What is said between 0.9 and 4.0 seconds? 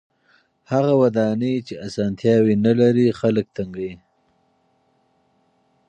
ودانۍ چې اسانتیاوې نلري خلک تنګوي.